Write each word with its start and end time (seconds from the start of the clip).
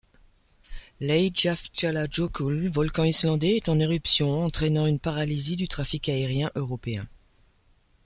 L’Eyjafjallajökull, 0.99 2.69
volcan 2.69 3.03
islandais, 3.05 3.57
est 3.57 3.69
en 3.69 3.77
éruption, 3.77 4.39
entraînant 4.45 4.87
une 4.87 4.97
paralysie 4.97 5.57
du 5.57 5.67
trafic 5.67 6.09
aérien 6.09 6.49
européen. 6.55 7.07